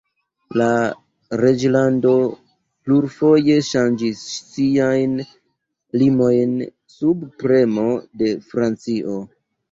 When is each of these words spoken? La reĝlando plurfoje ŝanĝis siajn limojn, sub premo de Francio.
La 0.59 0.67
reĝlando 1.39 2.13
plurfoje 2.87 3.57
ŝanĝis 3.67 4.23
siajn 4.53 5.13
limojn, 6.03 6.55
sub 6.95 7.21
premo 7.45 7.85
de 8.23 8.31
Francio. 8.49 9.19